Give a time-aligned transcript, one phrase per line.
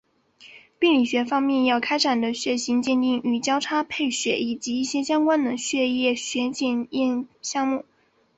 [0.79, 7.85] 病理学方面要开展的血型鉴定与交叉配血以及一些相关的血液学检验项目。